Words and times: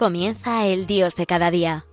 Comienza 0.00 0.64
el 0.64 0.86
Dios 0.86 1.14
de 1.14 1.26
cada 1.26 1.50
día. 1.50 1.84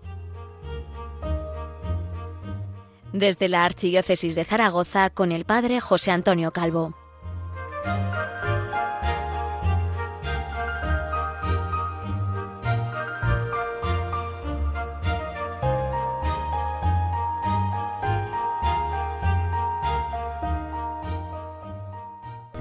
Desde 3.11 3.49
la 3.49 3.65
Archidiócesis 3.65 4.33
de 4.33 4.45
Zaragoza 4.45 5.09
con 5.09 5.33
el 5.33 5.43
Padre 5.43 5.81
José 5.81 6.11
Antonio 6.11 6.53
Calvo. 6.53 6.95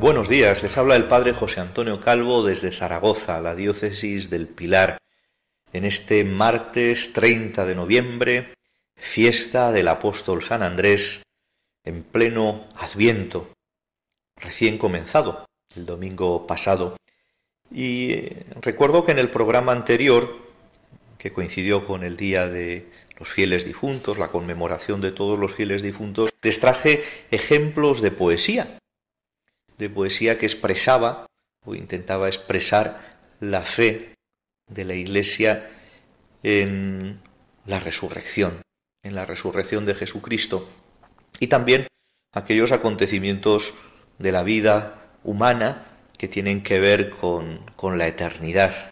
Buenos 0.01 0.29
días, 0.29 0.65
les 0.65 0.77
habla 0.77 0.97
el 0.97 1.05
Padre 1.05 1.33
José 1.33 1.61
Antonio 1.61 2.01
Calvo 2.01 2.45
desde 2.45 2.73
Zaragoza, 2.73 3.41
la 3.41 3.55
diócesis 3.55 4.29
del 4.29 4.49
Pilar, 4.49 4.99
en 5.77 5.85
este 5.85 6.25
martes 6.25 7.13
30 7.13 7.65
de 7.67 7.75
noviembre, 7.75 8.55
fiesta 8.97 9.73
del 9.73 9.89
apóstol 9.89 10.43
San 10.43 10.63
Andrés, 10.63 11.23
en 11.85 12.03
pleno 12.03 12.67
adviento, 12.77 13.51
recién 14.37 14.79
comenzado, 14.79 15.47
el 15.75 15.87
domingo 15.87 16.47
pasado. 16.47 16.97
Y 17.71 18.13
eh, 18.13 18.47
recuerdo 18.61 19.05
que 19.05 19.13
en 19.13 19.19
el 19.19 19.29
programa 19.29 19.73
anterior, 19.73 20.37
que 21.19 21.33
coincidió 21.33 21.87
con 21.87 22.05
el 22.05 22.17
Día 22.17 22.49
de 22.49 22.87
los 23.19 23.29
Fieles 23.29 23.65
Difuntos, 23.65 24.19
la 24.19 24.29
conmemoración 24.29 25.01
de 25.01 25.13
todos 25.13 25.39
los 25.39 25.55
fieles 25.55 25.83
difuntos, 25.83 26.31
les 26.43 26.61
traje 26.61 27.05
ejemplos 27.31 28.01
de 28.01 28.11
poesía 28.11 28.79
de 29.79 29.91
poesía 29.91 30.39
que 30.39 30.47
expresaba 30.47 31.27
o 31.65 31.75
intentaba 31.75 32.29
expresar 32.29 33.19
la 33.41 33.63
fe 33.63 34.16
de 34.69 34.85
la 34.85 34.95
Iglesia 34.95 35.71
en 36.43 37.21
la 37.65 37.81
resurrección, 37.81 38.63
en 39.03 39.15
la 39.15 39.27
resurrección 39.27 39.87
de 39.87 39.95
Jesucristo 39.95 40.69
y 41.41 41.49
también 41.49 41.87
aquellos 42.33 42.73
acontecimientos 42.73 43.75
de 44.19 44.33
la 44.33 44.43
vida 44.43 45.11
humana 45.25 45.87
que 46.19 46.29
tienen 46.29 46.63
que 46.63 46.81
ver 46.81 47.11
con, 47.11 47.61
con 47.77 47.99
la 47.99 48.07
eternidad, 48.07 48.91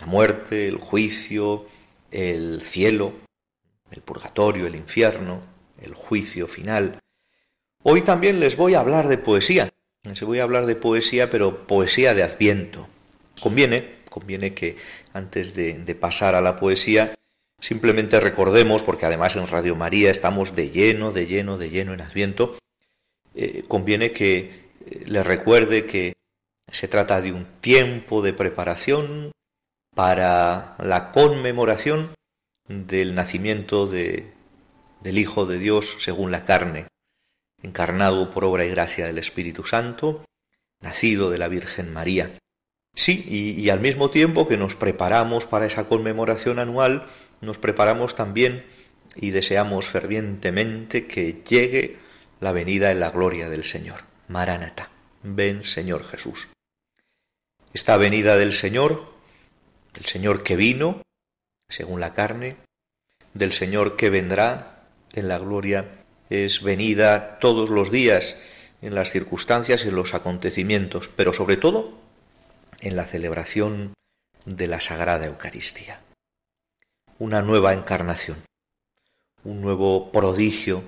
la 0.00 0.06
muerte, 0.06 0.68
el 0.68 0.78
juicio, 0.78 1.66
el 2.10 2.62
cielo, 2.62 3.12
el 3.90 4.02
purgatorio, 4.02 4.66
el 4.66 4.74
infierno, 4.74 5.42
el 5.80 5.94
juicio 5.94 6.48
final. 6.48 6.98
Hoy 7.82 8.02
también 8.02 8.40
les 8.40 8.56
voy 8.56 8.74
a 8.74 8.80
hablar 8.80 9.08
de 9.08 9.18
poesía, 9.18 9.70
se 10.14 10.24
voy 10.24 10.40
a 10.40 10.42
hablar 10.44 10.66
de 10.66 10.76
poesía, 10.76 11.30
pero 11.30 11.66
poesía 11.66 12.14
de 12.14 12.22
Adviento. 12.22 12.88
Conviene, 13.40 14.01
conviene 14.12 14.52
que 14.52 14.76
antes 15.14 15.54
de, 15.54 15.96
pasar 15.98 16.34
a 16.34 16.42
la 16.42 16.56
poesía, 16.56 17.14
simplemente 17.58 18.20
recordemos, 18.20 18.82
porque 18.82 19.06
además 19.06 19.36
en 19.36 19.46
Radio 19.46 19.74
María 19.74 20.10
estamos 20.10 20.54
de 20.54 20.68
lleno, 20.70 21.12
de 21.12 21.26
lleno, 21.26 21.56
de 21.56 21.70
lleno 21.70 21.94
en 21.94 22.02
Adviento, 22.02 22.58
eh, 23.34 23.64
conviene 23.66 24.12
que 24.12 24.36
eh, 24.86 25.04
le 25.06 25.22
recuerde 25.22 25.86
que 25.86 26.12
se 26.70 26.88
trata 26.88 27.22
de 27.22 27.32
un 27.32 27.46
tiempo 27.60 28.20
de 28.20 28.34
preparación 28.34 29.32
para 29.94 30.76
la 30.78 31.10
conmemoración 31.12 32.10
del 32.68 33.14
nacimiento 33.14 33.86
de, 33.86 34.32
del 35.00 35.18
Hijo 35.18 35.46
de 35.46 35.58
Dios 35.58 35.96
según 36.00 36.30
la 36.30 36.44
carne, 36.44 36.86
encarnado 37.62 38.30
por 38.30 38.44
obra 38.44 38.64
y 38.64 38.70
gracia 38.70 39.06
del 39.06 39.18
Espíritu 39.18 39.64
Santo, 39.64 40.24
nacido 40.80 41.30
de 41.30 41.38
la 41.38 41.48
Virgen 41.48 41.92
María. 41.92 42.38
Sí, 42.94 43.24
y, 43.26 43.70
al 43.70 43.80
mismo 43.80 44.10
tiempo 44.10 44.46
que 44.46 44.58
nos 44.58 44.76
preparamos 44.76 45.46
para 45.46 45.66
esa 45.66 45.88
conmemoración 45.88 46.58
anual, 46.58 47.06
nos 47.40 47.56
preparamos 47.56 48.14
también 48.14 48.66
y 49.16 49.30
deseamos 49.30 49.86
fervientemente 49.86 51.06
que 51.06 51.42
llegue 51.48 51.96
la 52.40 52.52
venida 52.52 52.90
en 52.90 53.00
la 53.00 53.10
gloria 53.10 53.48
del 53.48 53.64
Señor. 53.64 54.02
Maránata, 54.28 54.90
ven 55.22 55.64
Señor 55.64 56.04
Jesús. 56.04 56.48
Esta 57.72 57.96
venida 57.96 58.36
del 58.36 58.52
Señor, 58.52 59.12
del 59.94 60.04
Señor 60.04 60.42
que 60.42 60.56
vino, 60.56 61.00
según 61.70 62.00
la 62.00 62.12
carne, 62.12 62.56
del 63.32 63.52
Señor 63.52 63.96
que 63.96 64.10
vendrá 64.10 64.84
en 65.14 65.28
la 65.28 65.38
gloria 65.38 66.04
es 66.28 66.62
venida 66.62 67.38
todos 67.38 67.70
los 67.70 67.90
días 67.90 68.40
en 68.82 68.94
las 68.94 69.10
circunstancias 69.10 69.84
y 69.84 69.88
en 69.88 69.96
los 69.96 70.12
acontecimientos, 70.12 71.08
pero 71.08 71.32
sobre 71.32 71.56
todo 71.56 72.01
en 72.80 72.96
la 72.96 73.04
celebración 73.04 73.94
de 74.44 74.66
la 74.66 74.80
Sagrada 74.80 75.26
Eucaristía. 75.26 76.00
Una 77.18 77.42
nueva 77.42 77.72
encarnación, 77.72 78.44
un 79.44 79.60
nuevo 79.60 80.10
prodigio 80.10 80.84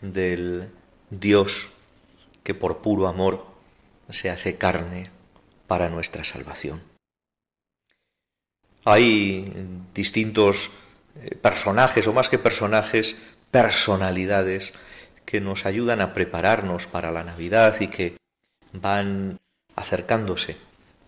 del 0.00 0.70
Dios 1.10 1.70
que 2.42 2.54
por 2.54 2.78
puro 2.78 3.08
amor 3.08 3.46
se 4.10 4.30
hace 4.30 4.56
carne 4.56 5.10
para 5.66 5.88
nuestra 5.88 6.24
salvación. 6.24 6.82
Hay 8.84 9.52
distintos 9.92 10.70
eh, 11.16 11.34
personajes, 11.34 12.06
o 12.06 12.12
más 12.12 12.28
que 12.28 12.38
personajes, 12.38 13.16
personalidades 13.50 14.74
que 15.24 15.40
nos 15.40 15.66
ayudan 15.66 16.00
a 16.00 16.14
prepararnos 16.14 16.86
para 16.86 17.10
la 17.10 17.24
Navidad 17.24 17.80
y 17.80 17.88
que 17.88 18.16
van 18.72 19.38
acercándose 19.74 20.56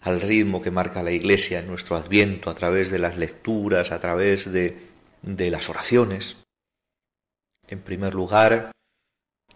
al 0.03 0.21
ritmo 0.21 0.63
que 0.63 0.71
marca 0.71 1.03
la 1.03 1.11
Iglesia 1.11 1.61
en 1.61 1.67
nuestro 1.67 1.97
adviento 1.97 2.51
a 2.51 2.55
través 2.55 2.91
de 2.91 2.99
las 2.99 3.17
lecturas, 3.17 3.91
a 3.91 4.01
través 4.01 4.51
de, 4.53 4.77
de 5.23 5.51
las 5.51 5.69
oraciones. 5.69 6.37
En 7.67 7.81
primer 7.81 8.15
lugar, 8.15 8.73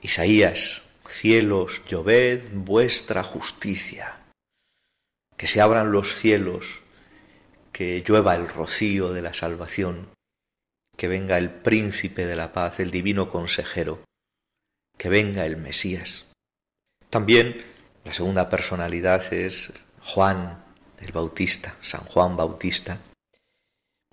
Isaías, 0.01 0.83
cielos, 1.09 1.83
lloved 1.87 2.51
vuestra 2.53 3.23
justicia, 3.23 4.21
que 5.37 5.47
se 5.47 5.61
abran 5.61 5.93
los 5.93 6.15
cielos, 6.17 6.81
que 7.73 8.05
llueva 8.07 8.35
el 8.35 8.49
rocío 8.49 9.13
de 9.13 9.23
la 9.23 9.35
salvación, 9.35 10.09
que 10.97 11.09
venga 11.09 11.39
el 11.39 11.51
príncipe 11.51 12.27
de 12.27 12.37
la 12.37 12.53
paz, 12.53 12.81
el 12.81 12.91
divino 12.91 13.31
consejero, 13.31 14.05
que 14.99 15.09
venga 15.09 15.47
el 15.47 15.57
Mesías. 15.57 16.33
También 17.09 17.65
la 18.05 18.13
segunda 18.13 18.49
personalidad 18.51 19.33
es 19.33 19.73
Juan 20.05 20.63
el 21.03 21.13
Bautista, 21.13 21.77
San 21.83 22.03
Juan 22.03 22.37
Bautista. 22.37 22.99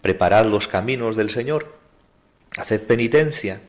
Preparad 0.01 0.45
los 0.45 0.67
caminos 0.67 1.15
del 1.15 1.29
Señor, 1.29 1.77
haced 2.57 2.85
penitencia, 2.87 3.61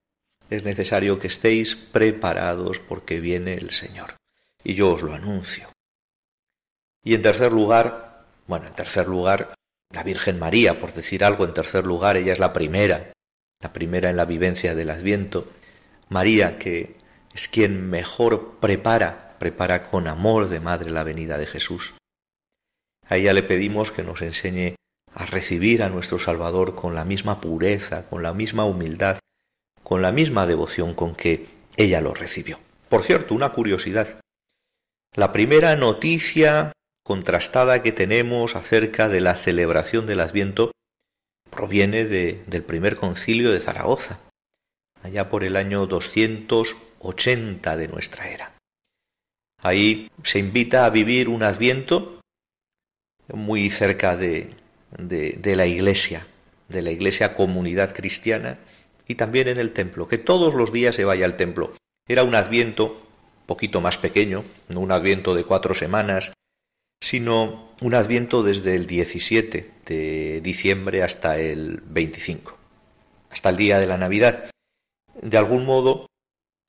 es 0.49 0.65
necesario 0.65 1.19
que 1.19 1.27
estéis 1.27 1.77
preparados 1.77 2.81
porque 2.81 3.21
viene 3.21 3.55
el 3.55 3.71
Señor. 3.71 4.17
Y 4.65 4.75
yo 4.75 4.93
os 4.93 5.03
lo 5.03 5.15
anuncio. 5.15 5.69
Y 7.05 7.15
en 7.15 7.23
tercer 7.23 7.53
lugar, 7.53 8.27
bueno, 8.47 8.67
en 8.67 8.75
tercer 8.75 9.07
lugar, 9.07 9.55
la 9.93 10.03
Virgen 10.03 10.39
María, 10.39 10.79
por 10.79 10.93
decir 10.93 11.25
algo 11.25 11.45
en 11.45 11.55
tercer 11.55 11.85
lugar, 11.85 12.17
ella 12.17 12.33
es 12.33 12.39
la 12.39 12.53
primera, 12.53 13.13
la 13.61 13.73
primera 13.73 14.11
en 14.11 14.17
la 14.17 14.25
vivencia 14.25 14.75
del 14.75 14.91
Adviento. 14.91 15.47
María, 16.09 16.59
que 16.59 16.97
es 17.33 17.49
quien 17.49 17.89
mejor 17.89 18.59
prepara, 18.61 19.37
prepara 19.39 19.89
con 19.89 20.09
amor 20.09 20.49
de 20.49 20.61
madre 20.61 20.91
la 20.91 21.05
venida 21.05 21.39
de 21.39 21.47
Jesús. 21.47 21.95
A 23.11 23.17
ella 23.17 23.33
le 23.33 23.43
pedimos 23.43 23.91
que 23.91 24.05
nos 24.05 24.23
enseñe 24.23 24.77
a 25.13 25.27
recibir 25.27 25.83
a 25.83 25.89
nuestro 25.89 26.21
Salvador 26.21 26.77
con 26.77 26.95
la 26.95 27.05
misma 27.05 27.41
pureza, 27.41 28.09
con 28.09 28.23
la 28.23 28.33
misma 28.33 28.65
humildad, 28.65 29.19
con 29.83 30.01
la 30.01 30.13
misma 30.13 30.47
devoción 30.47 30.95
con 30.95 31.17
que 31.17 31.49
ella 31.77 32.01
lo 32.01 32.15
recibió. 32.15 32.61
Por 32.89 33.03
cierto, 33.03 33.35
una 33.35 33.53
curiosidad. 33.53 34.21
La 35.17 35.33
primera 35.33 35.75
noticia 35.75 36.73
contrastada 37.03 37.83
que 37.83 37.91
tenemos 37.91 38.55
acerca 38.55 39.09
de 39.09 39.21
la 39.21 39.35
celebración 39.35 40.07
del 40.07 40.21
Adviento 40.21 40.71
proviene 41.51 42.05
del 42.05 42.63
primer 42.63 42.95
concilio 42.95 43.51
de 43.51 43.59
Zaragoza, 43.59 44.21
allá 45.03 45.29
por 45.29 45.43
el 45.43 45.57
año 45.57 45.87
280 45.87 47.77
de 47.77 47.89
nuestra 47.89 48.29
era. 48.29 48.55
Ahí 49.61 50.13
se 50.23 50.39
invita 50.39 50.85
a 50.85 50.91
vivir 50.91 51.29
un 51.29 51.43
Adviento 51.43 52.20
muy 53.33 53.71
cerca 53.71 54.17
de, 54.17 54.51
de 54.99 55.57
la 55.57 55.67
iglesia, 55.67 56.27
de 56.69 56.83
la 56.83 56.91
iglesia 56.91 57.35
comunidad 57.35 57.95
cristiana 57.95 58.59
y 59.07 59.17
también 59.17 59.49
en 59.49 59.59
el 59.59 59.73
templo, 59.73 60.09
que 60.09 60.19
todos 60.19 60.55
los 60.55 60.73
días 60.73 60.95
se 60.95 61.05
vaya 61.05 61.25
al 61.25 61.37
templo. 61.37 61.73
Era 62.07 62.23
un 62.23 62.35
Adviento 62.35 63.07
poquito 63.51 63.81
más 63.81 63.99
pequeño, 63.99 64.45
no 64.69 64.79
un 64.79 64.93
Adviento 64.93 65.35
de 65.35 65.43
cuatro 65.43 65.75
semanas, 65.75 66.33
sino 67.01 67.71
un 67.81 67.95
adviento 67.95 68.45
desde 68.45 68.77
el 68.77 68.87
17 68.87 69.71
de 69.87 70.41
diciembre 70.41 71.03
hasta 71.03 71.39
el 71.39 71.81
25, 71.85 72.57
hasta 73.31 73.49
el 73.49 73.57
día 73.57 73.81
de 73.81 73.89
la 73.89 73.99
Navidad. 73.99 74.51
De 75.21 75.37
algún 75.37 75.65
modo, 75.65 76.07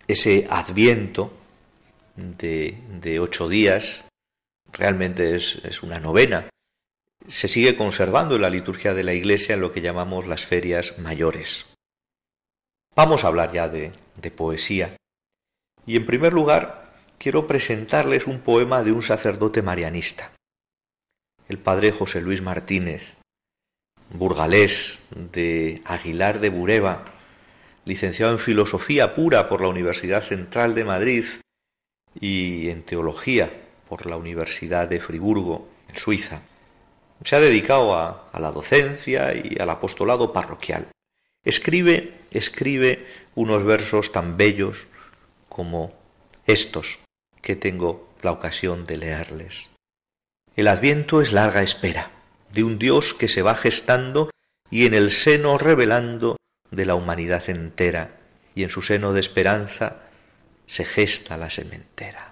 ese 0.08 0.48
adviento 0.50 1.32
de, 2.16 3.20
ocho 3.20 3.48
días 3.48 4.08
realmente 4.74 5.36
es, 5.36 5.62
es 5.64 5.84
una 5.84 6.00
novena. 6.00 6.50
Se 7.32 7.48
sigue 7.48 7.78
conservando 7.78 8.36
en 8.36 8.42
la 8.42 8.50
liturgia 8.50 8.94
de 8.94 9.04
la 9.04 9.14
Iglesia 9.14 9.56
en 9.56 9.62
lo 9.62 9.72
que 9.72 9.80
llamamos 9.80 10.28
las 10.28 10.46
ferias 10.46 11.00
mayores. 11.00 11.66
Vamos 12.94 13.24
a 13.24 13.28
hablar 13.28 13.54
ya 13.54 13.70
de, 13.70 13.94
poesía. 14.36 14.98
Y 15.86 15.96
en 15.96 16.06
primer 16.06 16.34
lugar, 16.34 16.92
quiero 17.18 17.48
presentarles 17.48 18.28
un 18.28 18.42
poema 18.42 18.84
de 18.84 18.92
un 18.92 19.02
sacerdote 19.02 19.62
marianista, 19.62 20.34
el 21.48 21.58
padre 21.58 21.94
José 21.94 22.20
Luis 22.20 22.42
Martínez, 22.42 23.16
burgalés 24.10 25.08
de 25.16 25.82
Aguilar 25.86 26.42
de 26.42 26.50
Bureba, 26.50 27.06
licenciado 27.86 28.34
en 28.34 28.40
Filosofía 28.40 29.14
Pura 29.14 29.48
por 29.48 29.62
la 29.62 29.70
Universidad 29.70 30.22
Central 30.22 30.76
de 30.76 30.84
Madrid 30.84 31.26
y 32.20 32.70
en 32.70 32.84
Teología 32.84 33.50
por 33.88 34.06
la 34.06 34.18
Universidad 34.18 34.90
de 34.90 35.00
Friburgo, 35.00 35.70
en 35.88 35.96
Suiza. 35.96 36.42
Se 37.24 37.36
ha 37.36 37.40
dedicado 37.40 37.96
a, 37.96 38.30
la 38.40 38.52
docencia 38.52 39.34
y 39.34 39.58
al 39.60 39.70
apostolado 39.70 40.34
parroquial. 40.34 40.88
Escribe, 41.44 42.14
escribe 42.32 43.06
unos 43.36 43.64
versos 43.64 44.12
tan 44.12 44.38
bellos 44.38 44.88
como 45.50 45.94
estos 46.46 47.00
que 47.42 47.56
tengo 47.56 48.10
la 48.22 48.32
ocasión 48.32 48.86
de 48.86 48.98
leerles. 48.98 49.70
El 50.56 50.68
adviento 50.68 51.22
es 51.22 51.32
larga 51.32 51.64
espera 51.64 52.12
de 52.52 52.64
un 52.64 52.78
Dios 52.78 53.14
que 53.14 53.28
se 53.28 53.42
va 53.42 53.56
gestando 53.56 54.30
y 54.70 54.86
en 54.86 54.94
el 54.94 55.12
seno 55.12 55.58
revelando 55.58 56.38
de 56.70 56.86
la 56.86 56.96
humanidad 56.96 57.50
entera, 57.50 58.18
y 58.56 58.64
en 58.64 58.70
su 58.70 58.82
seno 58.82 59.14
de 59.14 59.20
esperanza 59.20 60.04
se 60.66 60.86
gesta 60.86 61.38
la 61.38 61.50
sementera. 61.50 62.31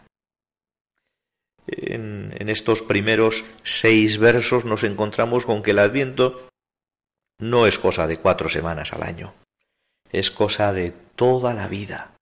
En, 1.72 2.50
estos 2.50 2.82
primeros 2.82 3.46
seis 3.64 4.18
versos 4.18 4.66
nos 4.66 4.84
encontramos 4.84 5.46
con 5.46 5.62
que 5.62 5.72
el 5.72 5.80
adviento 5.80 6.50
no 7.38 7.68
es 7.68 7.78
cosa 7.78 8.08
de 8.08 8.18
cuatro 8.18 8.50
semanas 8.50 8.92
al 8.92 9.04
año, 9.04 9.36
es 10.12 10.32
cosa 10.32 10.74
de 10.74 10.92
toda 11.16 11.54
la 11.54 11.68
vida. 11.68 12.16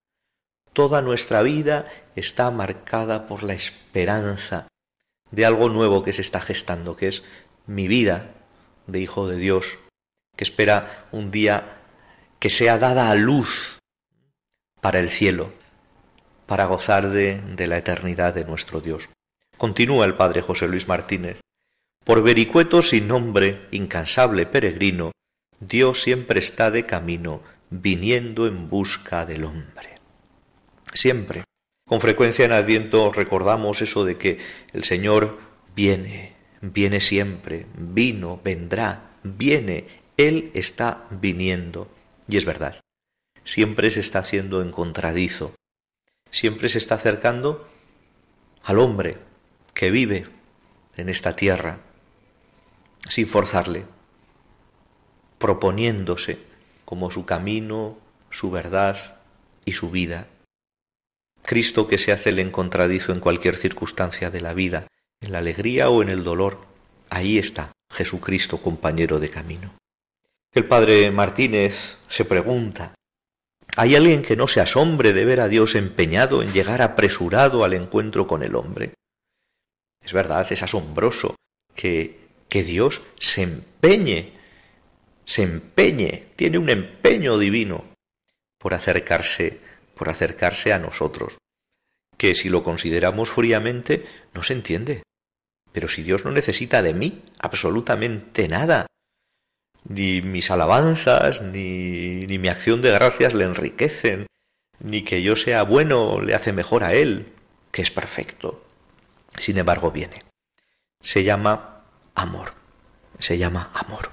Toda 0.74 1.02
nuestra 1.02 1.42
vida 1.44 1.88
está 2.16 2.52
marcada 2.52 3.26
por 3.26 3.44
la 3.44 3.54
esperanza 3.54 4.68
de 5.32 5.46
algo 5.46 5.70
nuevo 5.70 6.04
que 6.04 6.14
se 6.14 6.22
está 6.22 6.42
gestando, 6.42 6.98
que 6.98 7.08
es 7.08 7.24
mi 7.66 7.88
vida 7.88 8.32
de 8.86 9.00
Hijo 9.00 9.28
de 9.28 9.38
Dios, 9.38 9.80
que 10.36 10.44
espera 10.44 11.08
un 11.12 11.32
día 11.32 11.78
que 12.40 12.50
sea 12.50 12.78
dada 12.78 13.10
a 13.10 13.16
luz 13.16 13.80
para 14.82 15.00
el 15.00 15.10
cielo, 15.10 15.52
para 16.46 16.66
gozar 16.66 17.10
de 17.10 17.68
la 17.68 17.78
eternidad 17.78 18.36
de 18.36 18.46
nuestro 18.46 18.82
Dios. 18.82 19.10
Continúa 19.58 20.06
el 20.06 20.14
Padre 20.14 20.42
José 20.42 20.68
Luis 20.68 20.88
Martínez. 20.88 21.40
Por 22.06 22.22
vericueto 22.22 22.84
sin 22.84 23.08
nombre, 23.08 23.68
incansable 23.72 24.46
peregrino, 24.46 25.12
Dios 25.60 26.02
siempre 26.02 26.40
está 26.40 26.70
de 26.70 26.86
camino, 26.86 27.42
viniendo 27.72 28.46
en 28.46 28.70
busca 28.70 29.26
del 29.26 29.46
hombre. 29.46 29.98
Siempre. 30.94 31.44
Con 31.88 32.02
frecuencia 32.02 32.46
en 32.46 32.52
Adviento 32.52 33.12
recordamos 33.12 33.82
eso 33.82 34.06
de 34.06 34.18
que 34.18 34.38
el 34.74 34.84
Señor 34.84 35.40
viene, 35.76 36.34
viene 36.62 37.02
siempre, 37.02 37.66
vino, 37.76 38.40
vendrá, 38.44 39.14
viene, 39.24 39.88
Él 40.18 40.52
está 40.54 41.08
viniendo. 41.10 41.90
Y 42.28 42.38
es 42.38 42.46
verdad, 42.46 42.80
siempre 43.44 43.90
se 43.90 44.02
está 44.02 44.20
haciendo 44.20 44.62
en 44.62 44.70
contradizo, 44.70 45.56
siempre 46.30 46.70
se 46.70 46.78
está 46.78 46.96
acercando 46.96 47.68
al 48.64 48.80
hombre 48.80 49.27
que 49.78 49.92
vive 49.92 50.26
en 50.96 51.08
esta 51.08 51.36
tierra, 51.36 51.78
sin 53.08 53.28
forzarle, 53.28 53.86
proponiéndose 55.38 56.40
como 56.84 57.12
su 57.12 57.28
camino, 57.28 57.96
su 58.32 58.50
verdad 58.50 59.20
y 59.66 59.74
su 59.74 59.92
vida. 59.92 60.26
Cristo 61.44 61.88
que 61.88 62.00
se 62.00 62.12
hace 62.12 62.32
el 62.32 62.40
encontradizo 62.40 63.12
en 63.12 63.20
cualquier 63.20 63.56
circunstancia 63.56 64.32
de 64.32 64.42
la 64.42 64.56
vida, 64.56 64.88
en 65.22 65.32
la 65.32 65.38
alegría 65.38 65.90
o 65.90 66.02
en 66.02 66.10
el 66.10 66.24
dolor, 66.24 66.58
ahí 67.12 67.38
está 67.38 67.72
Jesucristo 67.94 68.58
compañero 68.58 69.20
de 69.20 69.30
camino. 69.30 69.76
El 70.56 70.66
padre 70.66 71.12
Martínez 71.12 72.00
se 72.10 72.26
pregunta, 72.26 72.96
¿hay 73.76 73.96
alguien 73.96 74.24
que 74.24 74.36
no 74.36 74.48
se 74.48 74.60
asombre 74.60 75.14
de 75.14 75.24
ver 75.24 75.40
a 75.40 75.48
Dios 75.48 75.76
empeñado 75.76 76.42
en 76.42 76.52
llegar 76.52 76.82
apresurado 76.82 77.64
al 77.64 77.74
encuentro 77.74 78.26
con 78.26 78.42
el 78.42 78.56
hombre? 78.56 78.94
Es 80.08 80.14
verdad, 80.14 80.48
es 80.50 80.64
asombroso 80.64 81.36
que, 81.76 82.30
que 82.48 82.64
Dios 82.64 83.02
se 83.20 83.44
empeñe, 83.44 84.32
se 85.26 85.44
empeñe, 85.44 86.28
tiene 86.38 86.58
un 86.58 86.70
empeño 86.70 87.38
divino 87.38 87.84
por 88.58 88.74
acercarse, 88.74 89.60
por 89.96 90.08
acercarse 90.08 90.72
a 90.72 90.80
nosotros, 90.80 91.40
que 92.16 92.36
si 92.36 92.48
lo 92.48 92.64
consideramos 92.64 93.30
fríamente 93.32 94.06
no 94.34 94.44
se 94.44 94.54
entiende. 94.54 95.04
Pero 95.74 95.90
si 95.90 96.04
Dios 96.04 96.24
no 96.24 96.32
necesita 96.32 96.82
de 96.82 96.94
mí 96.94 97.24
absolutamente 97.40 98.48
nada, 98.48 98.88
ni 99.90 100.22
mis 100.22 100.50
alabanzas, 100.52 101.42
ni, 101.42 102.26
ni 102.28 102.38
mi 102.38 102.48
acción 102.48 102.82
de 102.82 102.92
gracias 102.92 103.34
le 103.34 103.44
enriquecen, 103.44 104.28
ni 104.80 105.04
que 105.04 105.22
yo 105.22 105.36
sea 105.36 105.64
bueno 105.64 106.22
le 106.22 106.34
hace 106.34 106.54
mejor 106.54 106.86
a 106.86 106.94
Él, 106.94 107.34
que 107.74 107.82
es 107.82 107.92
perfecto. 107.92 108.67
Sin 109.38 109.58
embargo, 109.58 109.92
viene. 109.92 110.20
Se 111.02 111.24
llama 111.24 111.84
amor. 112.16 112.54
Se 113.20 113.38
llama 113.38 113.72
amor. 113.74 114.12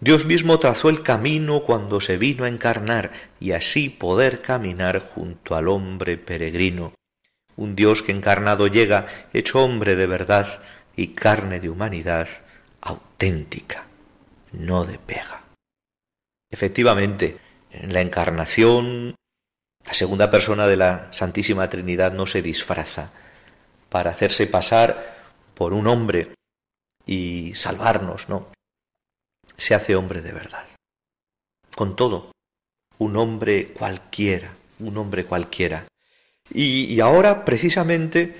Dios 0.00 0.24
mismo 0.24 0.58
trazó 0.58 0.88
el 0.88 1.02
camino 1.02 1.62
cuando 1.62 2.00
se 2.00 2.16
vino 2.16 2.44
a 2.44 2.48
encarnar 2.48 3.12
y 3.38 3.52
así 3.52 3.90
poder 3.90 4.40
caminar 4.40 5.10
junto 5.14 5.54
al 5.54 5.68
hombre 5.68 6.16
peregrino 6.16 6.94
un 7.60 7.76
Dios 7.76 8.02
que 8.02 8.12
encarnado 8.12 8.66
llega, 8.68 9.06
hecho 9.34 9.62
hombre 9.62 9.94
de 9.94 10.06
verdad 10.06 10.62
y 10.96 11.08
carne 11.08 11.60
de 11.60 11.68
humanidad 11.68 12.26
auténtica, 12.80 13.84
no 14.52 14.86
de 14.86 14.98
pega. 14.98 15.42
Efectivamente, 16.50 17.36
en 17.70 17.92
la 17.92 18.00
encarnación, 18.00 19.14
la 19.84 19.92
segunda 19.92 20.30
persona 20.30 20.66
de 20.66 20.78
la 20.78 21.08
Santísima 21.12 21.68
Trinidad 21.68 22.12
no 22.12 22.24
se 22.24 22.40
disfraza 22.40 23.10
para 23.90 24.12
hacerse 24.12 24.46
pasar 24.46 25.18
por 25.54 25.74
un 25.74 25.86
hombre 25.86 26.34
y 27.04 27.52
salvarnos, 27.54 28.30
no. 28.30 28.48
Se 29.58 29.74
hace 29.74 29.96
hombre 29.96 30.22
de 30.22 30.32
verdad. 30.32 30.66
Con 31.76 31.96
todo, 31.96 32.32
un 32.96 33.16
hombre 33.16 33.68
cualquiera, 33.68 34.54
un 34.78 34.96
hombre 34.96 35.26
cualquiera, 35.26 35.84
y, 36.52 36.98
ahora, 37.00 37.44
precisamente, 37.44 38.34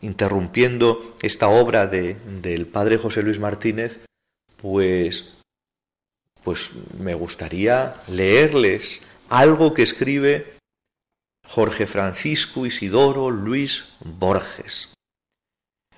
interrumpiendo 0.00 1.14
esta 1.22 1.48
obra 1.48 1.86
de, 1.86 2.14
del 2.42 2.66
padre 2.66 2.98
José 2.98 3.22
Luis 3.22 3.38
Martínez, 3.38 4.00
pues, 4.56 5.38
pues 6.42 6.70
me 6.98 7.14
gustaría 7.14 7.94
leerles 8.08 9.02
algo 9.28 9.74
que 9.74 9.82
escribe 9.82 10.54
Jorge 11.46 11.86
Francisco 11.86 12.64
Isidoro 12.64 13.30
Luis 13.30 13.92
Borges, 14.00 14.94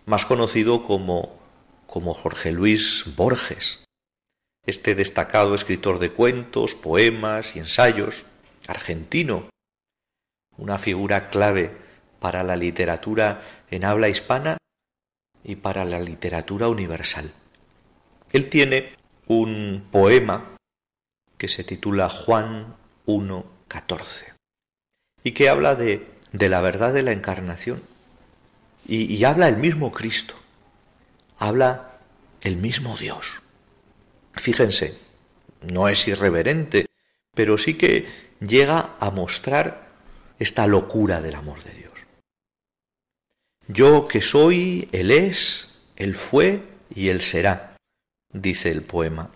más 0.05 0.27
conocido 0.27 0.85
como, 0.85 1.39
como 1.87 2.13
Jorge 2.13 2.51
Luis 2.51 3.05
Borges, 3.15 3.85
este 4.67 4.95
destacado 4.95 5.55
escritor 5.55 6.01
de 6.01 6.11
cuentos, 6.11 6.75
poemas 6.75 7.55
y 7.55 7.61
ensayos, 7.61 8.27
argentino, 8.67 9.49
una 10.57 10.79
figura 10.79 11.29
clave 11.29 11.77
para 12.19 12.43
la 12.43 12.57
literatura 12.57 13.41
en 13.71 13.85
habla 13.85 14.09
hispana 14.09 14.57
y 15.45 15.57
para 15.57 15.85
la 15.85 16.01
literatura 16.01 16.69
universal. 16.69 17.33
Él 18.33 18.49
tiene 18.49 18.97
un 19.29 19.87
poema 19.93 20.57
que 21.39 21.49
se 21.49 21.63
titula 21.63 22.09
Juan 22.09 22.77
1.14 23.07 24.34
y 25.25 25.33
que 25.33 25.49
habla 25.49 25.75
de, 25.75 26.07
la 26.33 26.61
verdad 26.61 26.93
de 26.93 27.03
la 27.03 27.13
encarnación 27.13 27.83
y, 28.87 29.13
y 29.13 29.25
habla 29.25 29.49
el 29.49 29.57
mismo 29.57 29.91
Cristo, 29.91 30.35
habla 31.39 31.99
el 32.43 32.57
mismo 32.59 32.97
Dios. 32.97 33.43
Fíjense, 34.35 34.99
no 35.63 35.89
es 35.89 36.07
irreverente, 36.07 36.87
pero 37.35 37.59
sí 37.59 37.75
que 37.75 38.07
llega 38.41 38.91
a 39.01 39.11
mostrar 39.11 39.89
esta 40.39 40.67
locura 40.67 41.21
del 41.21 41.35
amor 41.35 41.63
de 41.65 41.73
Dios. 41.73 41.85
Yo 43.67 44.07
que 44.07 44.21
soy, 44.21 44.89
Él 44.93 45.11
es, 45.11 45.71
Él 45.97 46.15
fue 46.15 46.63
y 46.95 47.09
Él 47.09 47.23
será, 47.23 47.77
dice 48.33 48.71
el 48.71 48.83
poema. 48.83 49.31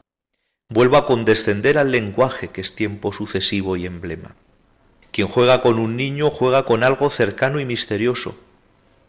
Vuelvo 0.68 0.98
a 0.98 1.06
condescender 1.06 1.78
al 1.78 1.90
lenguaje 1.90 2.48
que 2.48 2.60
es 2.60 2.74
tiempo 2.74 3.12
sucesivo 3.12 3.76
y 3.76 3.86
emblema. 3.86 4.36
Quien 5.10 5.28
juega 5.28 5.60
con 5.60 5.78
un 5.78 5.96
niño 5.96 6.30
juega 6.30 6.64
con 6.64 6.84
algo 6.84 7.10
cercano 7.10 7.60
y 7.60 7.64
misterioso. 7.64 8.38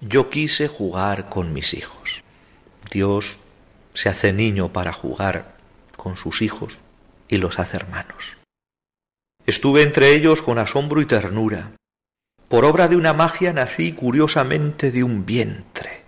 Yo 0.01 0.29
quise 0.29 0.67
jugar 0.67 1.29
con 1.29 1.53
mis 1.53 1.73
hijos. 1.73 2.23
Dios 2.91 3.39
se 3.93 4.09
hace 4.09 4.33
niño 4.33 4.71
para 4.71 4.93
jugar 4.93 5.57
con 5.97 6.15
sus 6.15 6.41
hijos 6.41 6.81
y 7.27 7.37
los 7.37 7.59
hace 7.59 7.77
hermanos. 7.77 8.37
Estuve 9.45 9.83
entre 9.83 10.13
ellos 10.13 10.41
con 10.41 10.57
asombro 10.57 11.01
y 11.01 11.05
ternura. 11.05 11.71
Por 12.47 12.65
obra 12.65 12.87
de 12.87 12.95
una 12.95 13.13
magia 13.13 13.53
nací 13.53 13.93
curiosamente 13.93 14.91
de 14.91 15.03
un 15.03 15.25
vientre. 15.25 16.05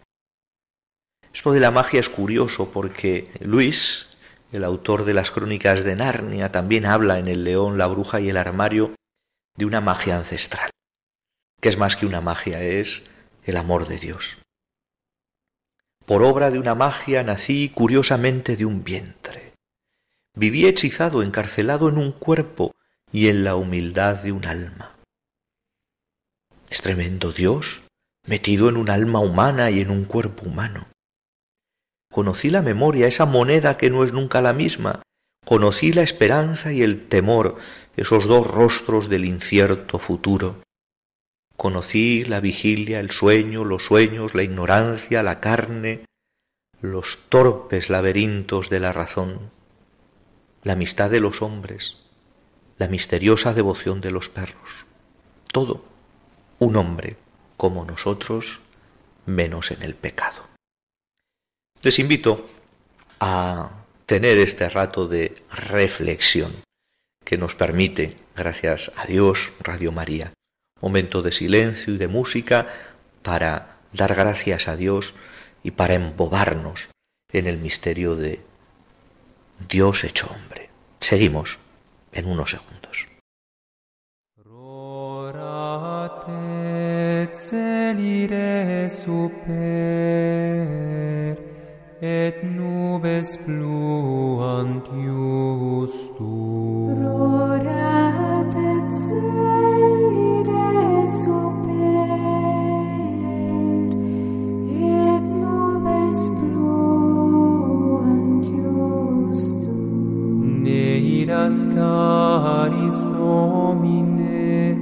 Esto 1.34 1.52
de 1.52 1.60
la 1.60 1.72
magia 1.72 2.00
es 2.00 2.10
curioso 2.10 2.72
porque 2.72 3.30
Luis, 3.40 4.10
el 4.52 4.64
autor 4.64 5.06
de 5.06 5.14
las 5.14 5.32
crónicas 5.32 5.84
de 5.84 5.96
Narnia, 5.96 6.52
también 6.52 6.86
habla 6.86 7.20
en 7.20 7.28
El 7.28 7.44
león, 7.44 7.78
la 7.78 7.88
bruja 7.88 8.20
y 8.20 8.30
el 8.30 8.38
armario 8.38 8.92
de 9.62 9.66
una 9.68 9.80
magia 9.80 10.18
ancestral, 10.18 10.72
que 11.62 11.70
es 11.70 11.78
más 11.78 11.96
que 11.96 12.08
una 12.08 12.20
magia, 12.20 12.64
es 12.64 13.12
el 13.44 13.58
amor 13.58 13.88
de 13.88 14.00
Dios. 14.00 14.40
Por 16.08 16.24
obra 16.24 16.50
de 16.50 16.58
una 16.58 16.74
magia 16.74 17.22
nací 17.22 17.70
curiosamente 17.70 18.58
de 18.58 18.66
un 18.66 18.84
vientre. 18.84 19.54
Viví 20.34 20.66
hechizado, 20.66 21.22
encarcelado 21.22 21.90
en 21.90 22.00
un 22.00 22.12
cuerpo 22.12 22.72
y 23.12 23.28
en 23.28 23.44
la 23.44 23.54
humildad 23.54 24.24
de 24.24 24.32
un 24.32 24.46
alma. 24.46 24.96
Es 26.72 26.82
tremendo 26.82 27.32
Dios, 27.32 27.84
metido 28.26 28.68
en 28.68 28.78
un 28.78 28.90
alma 28.90 29.20
humana 29.20 29.70
y 29.70 29.82
en 29.82 29.92
un 29.92 30.06
cuerpo 30.06 30.46
humano. 30.46 30.88
Conocí 32.12 32.50
la 32.50 32.64
memoria, 32.64 33.06
esa 33.06 33.28
moneda 33.28 33.78
que 33.78 33.92
no 33.92 34.04
es 34.04 34.12
nunca 34.12 34.42
la 34.42 34.54
misma. 34.54 35.04
Conocí 35.46 35.92
la 35.92 36.04
esperanza 36.04 36.72
y 36.72 36.82
el 36.82 37.08
temor, 37.08 37.58
esos 37.98 38.28
dos 38.28 38.48
rostros 38.48 39.10
del 39.10 39.26
incierto 39.26 40.00
futuro. 40.00 40.62
Conocí 41.58 42.24
la 42.24 42.40
vigilia, 42.40 43.00
el 43.00 43.12
sueño, 43.12 43.66
los 43.66 43.86
sueños, 43.86 44.34
la 44.34 44.44
ignorancia, 44.44 45.24
la 45.24 45.40
carne, 45.40 46.06
los 46.82 47.26
torpes 47.30 47.90
laberintos 47.90 48.70
de 48.70 48.80
la 48.80 48.94
razón, 48.94 49.52
la 50.64 50.74
amistad 50.74 51.10
de 51.10 51.20
los 51.20 51.42
hombres, 51.42 51.98
la 52.78 52.88
misteriosa 52.88 53.54
devoción 53.54 54.02
de 54.02 54.12
los 54.12 54.30
perros. 54.30 54.86
Todo 55.52 55.84
un 56.60 56.76
hombre 56.76 57.18
como 57.58 57.86
nosotros, 57.86 58.60
menos 59.26 59.72
en 59.72 59.84
el 59.84 59.96
pecado. 59.96 60.48
Les 61.82 62.00
invito 62.00 62.50
a 63.20 63.81
tener 64.12 64.40
este 64.40 64.68
rato 64.68 65.08
de 65.08 65.42
reflexión 65.50 66.52
que 67.24 67.38
nos 67.38 67.56
permite, 67.56 68.18
gracias 68.36 68.92
a 68.98 69.06
Dios, 69.06 69.54
Radio 69.62 69.94
María, 69.94 70.34
momento 70.82 71.22
de 71.22 71.32
silencio 71.32 71.94
y 71.94 71.98
de 71.98 72.10
música 72.10 72.68
para 73.22 73.78
dar 73.94 74.14
gracias 74.14 74.68
a 74.68 74.76
Dios 74.76 75.14
y 75.64 75.72
para 75.72 75.94
embobarnos 75.94 76.90
en 77.32 77.48
el 77.48 77.58
misterio 77.58 78.18
de 78.18 78.42
Dios 79.70 80.04
hecho 80.04 80.28
hombre. 80.28 80.70
Seguimos 81.00 81.60
en 82.12 82.26
unos 82.26 82.52
segundos. 82.52 83.08
et 92.02 92.34
nubes 92.44 93.38
pluant 93.46 94.82
justum. 94.90 96.32
et 98.58 98.94
celide 99.06 100.50
super, 101.22 102.10
et 104.68 105.22
nubes 105.42 106.28
pluant 106.38 107.22
justum. 109.30 109.82
Ne 110.64 110.86
iras 110.98 111.60
caris 111.76 113.02
Domine, 113.14 114.76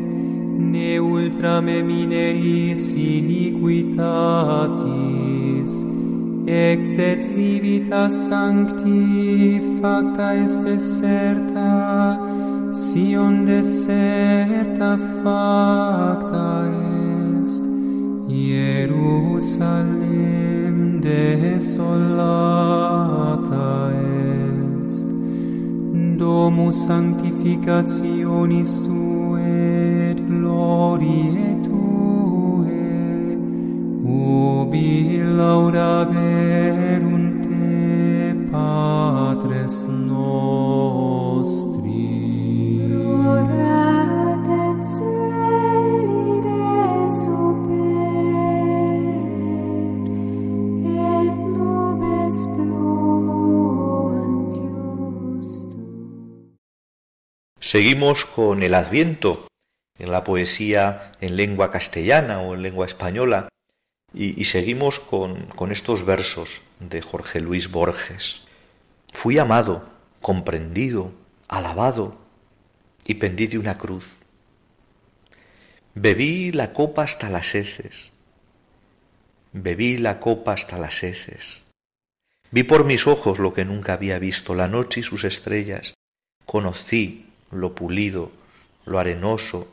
ne 0.72 0.90
ultra 1.00 1.56
me 1.62 1.78
mineris 1.82 2.86
iniquitatis, 2.96 3.90
Exet 6.50 7.24
civitas 7.24 8.12
sancti 8.28 9.62
facta 9.80 10.34
est 10.34 10.64
deserta, 10.64 12.18
Sion 12.74 13.46
deserta 13.46 14.98
facta 15.22 16.66
est, 17.44 17.64
Jerusalem 18.28 19.70
desolata 21.00 21.92
est, 24.88 25.10
Domus 26.18 26.74
sanctificationis 26.88 28.82
tu 28.82 29.38
et 29.38 30.16
gloriet 30.16 31.59
Seguimos 57.70 58.26
con 58.26 58.64
el 58.64 58.74
Adviento 58.74 59.46
en 60.00 60.12
la 60.12 60.24
poesía 60.24 61.12
en 61.22 61.38
lengua 61.38 61.70
castellana 61.70 62.42
o 62.42 62.56
en 62.56 62.64
lengua 62.64 62.88
española 62.88 63.49
y, 64.14 64.44
seguimos 64.46 65.00
con, 65.00 65.46
con 65.48 65.72
estos 65.72 66.06
versos 66.06 66.62
de 66.80 67.02
Jorge 67.02 67.40
Luis 67.40 67.70
Borges. 67.72 68.42
Fui 69.14 69.38
amado, 69.38 69.88
comprendido, 70.22 71.12
alabado 71.48 72.18
y 73.06 73.16
pendí 73.16 73.48
de 73.48 73.58
una 73.58 73.78
cruz. 73.78 74.08
Bebí 75.96 76.52
la 76.52 76.74
copa 76.74 77.04
hasta 77.04 77.30
las 77.30 77.56
heces, 77.56 78.12
bebí 79.52 79.98
la 79.98 80.20
copa 80.20 80.54
hasta 80.54 80.78
las 80.78 81.04
heces. 81.04 81.66
Vi 82.52 82.64
por 82.64 82.84
mis 82.84 83.06
ojos 83.06 83.38
lo 83.38 83.54
que 83.54 83.66
nunca 83.66 83.94
había 83.94 84.18
visto, 84.18 84.56
la 84.56 84.68
noche 84.68 85.02
y 85.02 85.04
sus 85.04 85.24
estrellas. 85.24 85.94
Conocí 86.46 87.28
lo 87.52 87.76
pulido, 87.76 88.32
lo 88.86 89.00
arenoso, 89.00 89.68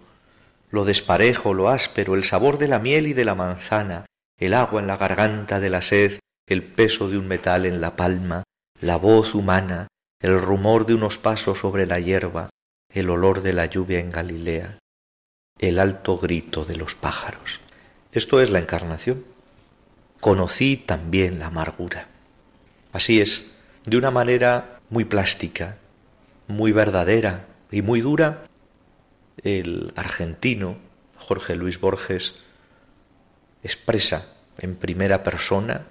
lo 0.70 0.84
desparejo, 0.84 1.54
lo 1.54 1.68
áspero, 1.68 2.14
el 2.14 2.24
sabor 2.24 2.58
de 2.58 2.68
la 2.68 2.78
miel 2.78 3.06
y 3.06 3.12
de 3.12 3.24
la 3.24 3.34
manzana, 3.34 4.06
el 4.38 4.54
agua 4.54 4.80
en 4.80 4.86
la 4.86 4.96
garganta 4.96 5.60
de 5.60 5.70
la 5.70 5.82
sed, 5.82 6.20
el 6.46 6.62
peso 6.62 7.08
de 7.08 7.18
un 7.18 7.26
metal 7.26 7.66
en 7.66 7.80
la 7.80 7.96
palma, 7.96 8.44
la 8.80 8.96
voz 8.96 9.34
humana, 9.34 9.88
el 10.20 10.40
rumor 10.40 10.86
de 10.86 10.94
unos 10.94 11.18
pasos 11.18 11.58
sobre 11.58 11.86
la 11.86 11.98
hierba, 12.00 12.50
el 12.92 13.10
olor 13.10 13.42
de 13.42 13.52
la 13.52 13.66
lluvia 13.66 13.98
en 13.98 14.10
Galilea, 14.10 14.78
el 15.58 15.78
alto 15.78 16.18
grito 16.18 16.64
de 16.64 16.76
los 16.76 16.94
pájaros. 16.94 17.60
Esto 18.12 18.40
es 18.40 18.50
la 18.50 18.58
encarnación. 18.58 19.24
Conocí 20.20 20.76
también 20.76 21.38
la 21.38 21.46
amargura. 21.46 22.08
Así 22.92 23.20
es, 23.20 23.52
de 23.84 23.96
una 23.96 24.10
manera 24.10 24.80
muy 24.88 25.04
plástica, 25.04 25.76
muy 26.46 26.72
verdadera 26.72 27.46
y 27.70 27.82
muy 27.82 28.00
dura, 28.00 28.44
el 29.42 29.92
argentino 29.96 30.78
Jorge 31.18 31.56
Luis 31.56 31.78
Borges 31.80 32.36
expresa 33.66 34.32
en 34.58 34.76
primera 34.76 35.22
persona 35.22 35.86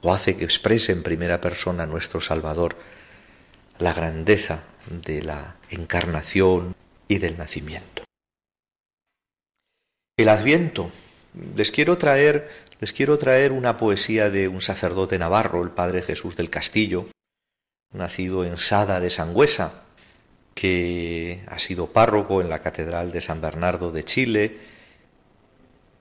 o 0.00 0.12
hace 0.12 0.36
que 0.36 0.44
exprese 0.44 0.92
en 0.92 1.02
primera 1.02 1.40
persona 1.40 1.84
nuestro 1.84 2.20
Salvador 2.20 2.76
la 3.78 3.92
grandeza 3.92 4.62
de 4.88 5.22
la 5.22 5.56
encarnación 5.68 6.74
y 7.08 7.18
del 7.18 7.36
nacimiento. 7.36 8.04
El 10.16 10.28
Adviento. 10.28 10.90
Les 11.54 11.70
quiero 11.70 11.98
traer, 11.98 12.48
les 12.80 12.92
quiero 12.92 13.18
traer 13.18 13.52
una 13.52 13.76
poesía 13.76 14.30
de 14.30 14.48
un 14.48 14.62
sacerdote 14.62 15.18
navarro, 15.18 15.62
el 15.62 15.70
padre 15.70 16.00
Jesús 16.00 16.36
del 16.36 16.48
Castillo, 16.48 17.08
nacido 17.92 18.44
en 18.44 18.56
Sada 18.56 19.00
de 19.00 19.10
Sangüesa, 19.10 19.82
que 20.54 21.44
ha 21.48 21.58
sido 21.58 21.88
párroco 21.88 22.40
en 22.40 22.48
la 22.48 22.60
Catedral 22.60 23.12
de 23.12 23.20
San 23.20 23.42
Bernardo 23.42 23.90
de 23.90 24.04
Chile 24.04 24.75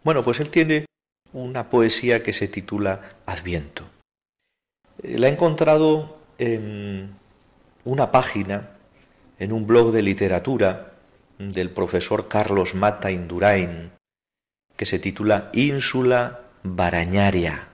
bueno, 0.05 0.23
pues 0.23 0.39
él 0.39 0.51
tiene 0.51 0.85
una 1.33 1.71
poesía 1.71 2.21
que 2.21 2.31
se 2.31 2.47
titula 2.47 3.15
Adviento. 3.25 3.85
Eh, 5.01 5.17
la 5.17 5.27
he 5.27 5.31
encontrado 5.31 6.19
en 6.37 7.15
una 7.85 8.11
página, 8.11 8.69
en 9.39 9.51
un 9.51 9.65
blog 9.65 9.91
de 9.91 10.03
literatura 10.03 10.93
del 11.39 11.71
profesor 11.71 12.27
Carlos 12.27 12.75
Mata 12.75 13.09
Indurain, 13.09 13.93
que 14.77 14.85
se 14.85 14.99
titula 14.99 15.49
Ínsula 15.53 16.41
Barañaria, 16.61 17.69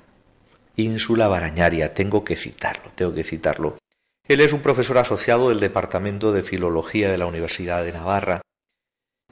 Ínsula 0.78 1.28
Barañaria. 1.28 1.94
Tengo 1.94 2.24
que 2.24 2.38
citarlo, 2.38 2.92
tengo 2.96 3.14
que 3.14 3.26
citarlo. 3.26 3.78
Él 4.26 4.40
es 4.40 4.54
un 4.54 4.62
profesor 4.62 5.00
asociado 5.00 5.50
del 5.50 5.60
Departamento 5.60 6.32
de 6.32 6.44
Filología 6.44 7.12
de 7.12 7.18
la 7.18 7.26
Universidad 7.26 7.84
de 7.84 7.92
Navarra 7.92 8.41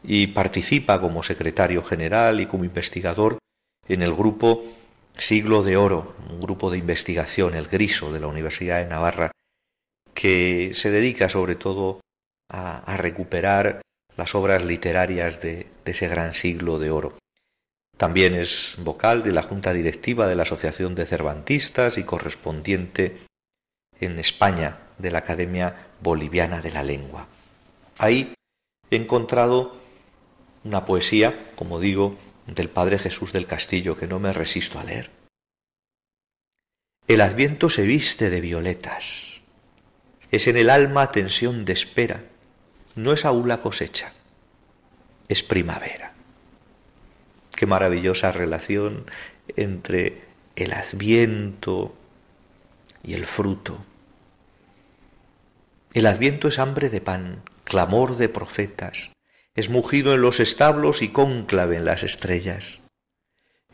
y 0.03 0.27
participa 0.27 0.99
como 1.01 1.23
secretario 1.23 1.83
general 1.83 2.39
y 2.39 2.45
como 2.45 2.63
investigador 2.63 3.37
en 3.87 4.01
el 4.01 4.13
grupo 4.13 4.63
Siglo 5.17 5.63
de 5.63 5.75
Oro, 5.75 6.15
un 6.29 6.39
grupo 6.39 6.71
de 6.71 6.77
investigación, 6.77 7.55
el 7.55 7.67
Griso, 7.67 8.13
de 8.13 8.19
la 8.19 8.27
Universidad 8.27 8.81
de 8.81 8.89
Navarra, 8.89 9.31
que 10.13 10.71
se 10.73 10.91
dedica 10.91 11.27
sobre 11.29 11.55
todo 11.55 11.99
a, 12.49 12.97
recuperar 12.97 13.81
las 14.15 14.35
obras 14.35 14.63
literarias 14.63 15.41
de, 15.41 15.67
de 15.85 15.91
ese 15.91 16.07
gran 16.07 16.33
siglo 16.33 16.79
de 16.79 16.91
oro. 16.91 17.17
También 17.97 18.33
es 18.33 18.75
vocal 18.79 19.23
de 19.23 19.33
la 19.33 19.43
Junta 19.43 19.73
Directiva 19.73 20.27
de 20.27 20.35
la 20.35 20.43
Asociación 20.43 20.95
de 20.95 21.05
Cervantistas 21.05 21.97
y 21.97 22.03
correspondiente 22.03 23.17
en 23.99 24.19
España 24.19 24.77
de 24.97 25.11
la 25.11 25.19
Academia 25.19 25.87
Boliviana 26.01 26.61
de 26.61 26.71
la 26.71 26.83
Lengua. 26.83 27.27
Ahí 27.97 28.33
he 28.89 28.95
encontrado 28.95 29.78
una 30.63 30.85
poesía, 30.85 31.51
como 31.55 31.79
digo, 31.79 32.17
del 32.47 32.69
Padre 32.69 32.99
Jesús 32.99 33.31
del 33.31 33.45
Castillo 33.45 33.97
que 33.97 34.07
no 34.07 34.19
me 34.19 34.33
resisto 34.33 34.79
a 34.79 34.83
leer. 34.83 35.11
El 37.07 37.21
adviento 37.21 37.69
se 37.69 37.83
viste 37.83 38.29
de 38.29 38.41
violetas. 38.41 39.41
Es 40.31 40.47
en 40.47 40.57
el 40.57 40.69
alma 40.69 41.11
tensión 41.11 41.65
de 41.65 41.73
espera. 41.73 42.23
No 42.95 43.13
es 43.13 43.25
aún 43.25 43.47
la 43.47 43.61
cosecha. 43.61 44.13
Es 45.27 45.41
primavera. 45.41 46.13
Qué 47.55 47.65
maravillosa 47.65 48.31
relación 48.31 49.05
entre 49.55 50.21
el 50.55 50.73
adviento 50.73 51.95
y 53.03 53.13
el 53.13 53.25
fruto. 53.25 53.83
El 55.93 56.05
adviento 56.05 56.47
es 56.47 56.59
hambre 56.59 56.89
de 56.89 57.01
pan, 57.01 57.41
clamor 57.63 58.17
de 58.17 58.29
profetas, 58.29 59.11
es 59.59 59.69
mugido 59.69 60.13
en 60.13 60.21
los 60.21 60.39
establos 60.39 61.01
y 61.01 61.09
cónclave 61.09 61.75
en 61.75 61.83
las 61.83 62.03
estrellas. 62.03 62.81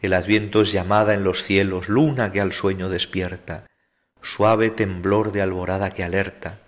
El 0.01 0.13
adviento 0.13 0.61
es 0.61 0.71
llamada 0.71 1.13
en 1.13 1.23
los 1.23 1.43
cielos, 1.43 1.89
luna 1.89 2.31
que 2.31 2.41
al 2.41 2.53
sueño 2.53 2.89
despierta, 2.89 3.67
suave 4.23 4.71
temblor 4.71 5.31
de 5.31 5.43
alborada 5.43 5.91
que 5.91 6.03
alerta, 6.03 6.59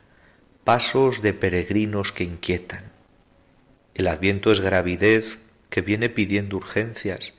pasos 0.64 1.24
de 1.24 1.34
peregrinos 1.34 2.12
que 2.12 2.26
inquietan. 2.26 2.92
El 3.96 4.08
adviento 4.08 4.52
es 4.52 4.60
gravidez 4.60 5.40
que 5.72 5.82
viene 5.82 6.10
pidiendo 6.10 6.56
urgencias. 6.56 7.34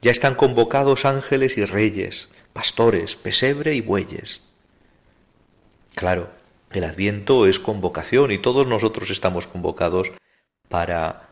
Ya 0.00 0.10
están 0.10 0.34
convocados 0.34 1.04
ángeles 1.04 1.56
y 1.56 1.64
reyes, 1.64 2.30
pastores, 2.52 3.14
pesebre 3.14 3.74
y 3.74 3.80
bueyes. 3.80 4.42
Claro, 5.94 6.30
el 6.72 6.82
adviento 6.82 7.46
es 7.46 7.60
convocación 7.60 8.32
y 8.32 8.38
todos 8.38 8.66
nosotros 8.66 9.10
estamos 9.10 9.46
convocados 9.46 10.10
para, 10.72 11.28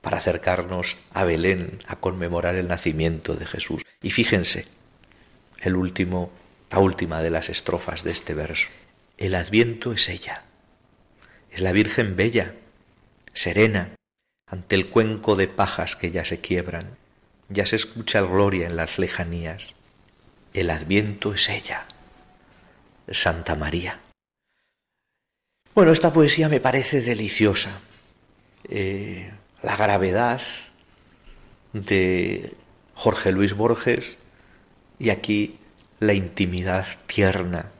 para 0.00 0.18
acercarnos 0.18 0.96
a 1.12 1.24
Belén 1.24 1.80
a 1.88 1.96
conmemorar 1.96 2.54
el 2.54 2.68
nacimiento 2.68 3.34
de 3.34 3.44
Jesús. 3.44 3.82
Y 4.00 4.10
fíjense, 4.10 4.68
el 5.58 5.74
último, 5.74 6.30
la 6.70 6.78
última 6.78 7.20
de 7.20 7.30
las 7.30 7.48
estrofas 7.48 8.04
de 8.04 8.12
este 8.12 8.32
verso. 8.32 8.68
El 9.18 9.34
adviento 9.34 9.92
es 9.92 10.08
ella, 10.08 10.44
es 11.50 11.62
la 11.62 11.72
Virgen 11.72 12.14
bella, 12.14 12.54
serena, 13.32 13.96
ante 14.46 14.76
el 14.76 14.88
cuenco 14.88 15.34
de 15.34 15.48
pajas 15.48 15.96
que 15.96 16.12
ya 16.12 16.24
se 16.24 16.38
quiebran, 16.38 16.96
ya 17.48 17.66
se 17.66 17.74
escucha 17.74 18.20
el 18.20 18.28
gloria 18.28 18.68
en 18.68 18.76
las 18.76 19.00
lejanías. 19.00 19.74
El 20.54 20.70
adviento 20.70 21.34
es 21.34 21.48
ella, 21.48 21.86
Santa 23.08 23.56
María. 23.56 23.98
Bueno, 25.74 25.90
esta 25.90 26.12
poesía 26.12 26.48
me 26.48 26.60
parece 26.60 27.00
deliciosa, 27.00 27.80
eh, 28.64 29.32
la 29.62 29.76
gravedad 29.76 30.40
de 31.72 32.54
Jorge 32.94 33.32
Luis 33.32 33.54
Borges 33.54 34.18
y 34.98 35.10
aquí 35.10 35.58
la 35.98 36.14
intimidad 36.14 36.86
tierna 37.06 37.70